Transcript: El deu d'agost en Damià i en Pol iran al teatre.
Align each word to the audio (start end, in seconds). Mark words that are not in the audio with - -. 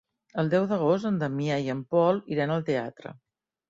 El 0.43 0.47
deu 0.53 0.65
d'agost 0.71 1.09
en 1.11 1.21
Damià 1.25 1.61
i 1.69 1.71
en 1.77 1.87
Pol 1.95 2.25
iran 2.37 2.59
al 2.59 2.69
teatre. 2.75 3.19